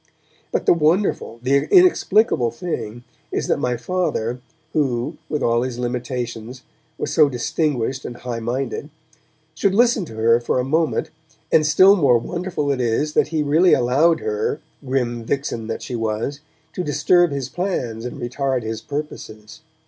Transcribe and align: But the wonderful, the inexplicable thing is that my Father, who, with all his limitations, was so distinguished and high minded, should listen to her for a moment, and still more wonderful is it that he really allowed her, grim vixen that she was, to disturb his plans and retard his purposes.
But 0.51 0.65
the 0.65 0.73
wonderful, 0.73 1.39
the 1.43 1.67
inexplicable 1.69 2.49
thing 2.49 3.03
is 3.31 3.45
that 3.47 3.59
my 3.59 3.77
Father, 3.77 4.41
who, 4.73 5.17
with 5.29 5.43
all 5.43 5.61
his 5.61 5.77
limitations, 5.77 6.63
was 6.97 7.13
so 7.13 7.29
distinguished 7.29 8.03
and 8.03 8.15
high 8.17 8.39
minded, 8.39 8.89
should 9.53 9.75
listen 9.75 10.03
to 10.05 10.15
her 10.15 10.39
for 10.39 10.57
a 10.57 10.63
moment, 10.63 11.11
and 11.51 11.67
still 11.67 11.95
more 11.95 12.17
wonderful 12.17 12.71
is 12.71 13.11
it 13.11 13.13
that 13.13 13.27
he 13.27 13.43
really 13.43 13.73
allowed 13.75 14.21
her, 14.21 14.59
grim 14.83 15.23
vixen 15.23 15.67
that 15.67 15.83
she 15.83 15.95
was, 15.95 16.39
to 16.73 16.83
disturb 16.83 17.29
his 17.29 17.47
plans 17.49 18.03
and 18.03 18.19
retard 18.19 18.63
his 18.63 18.81
purposes. 18.81 19.61